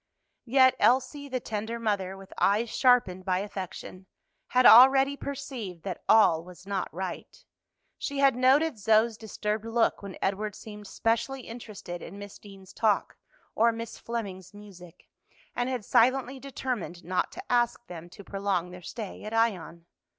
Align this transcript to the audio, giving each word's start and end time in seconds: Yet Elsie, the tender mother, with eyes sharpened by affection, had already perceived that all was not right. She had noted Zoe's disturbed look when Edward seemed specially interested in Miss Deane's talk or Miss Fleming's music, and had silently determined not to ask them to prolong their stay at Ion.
Yet 0.47 0.75
Elsie, 0.79 1.29
the 1.29 1.39
tender 1.39 1.77
mother, 1.79 2.17
with 2.17 2.33
eyes 2.39 2.71
sharpened 2.71 3.23
by 3.23 3.37
affection, 3.37 4.07
had 4.47 4.65
already 4.65 5.15
perceived 5.15 5.83
that 5.83 6.01
all 6.09 6.43
was 6.43 6.65
not 6.65 6.91
right. 6.91 7.45
She 7.99 8.17
had 8.17 8.35
noted 8.35 8.79
Zoe's 8.79 9.15
disturbed 9.15 9.63
look 9.63 10.01
when 10.01 10.17
Edward 10.19 10.55
seemed 10.55 10.87
specially 10.87 11.41
interested 11.41 12.01
in 12.01 12.17
Miss 12.17 12.39
Deane's 12.39 12.73
talk 12.73 13.15
or 13.53 13.71
Miss 13.71 13.99
Fleming's 13.99 14.55
music, 14.55 15.07
and 15.55 15.69
had 15.69 15.85
silently 15.85 16.39
determined 16.39 17.03
not 17.05 17.31
to 17.33 17.51
ask 17.51 17.85
them 17.85 18.09
to 18.09 18.23
prolong 18.23 18.71
their 18.71 18.81
stay 18.81 19.23
at 19.23 19.35
Ion. 19.35 19.85